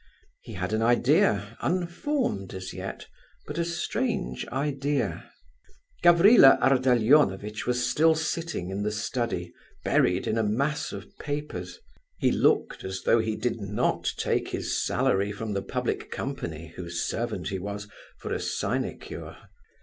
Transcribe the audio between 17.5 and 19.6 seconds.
was, for a sinecure.